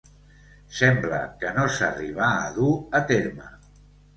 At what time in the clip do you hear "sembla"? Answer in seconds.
0.77-1.19